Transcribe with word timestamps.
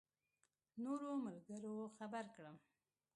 نورو 0.83 1.09
ملګرو 1.25 1.75
خبر 1.97 2.25
کړم. 2.35 2.57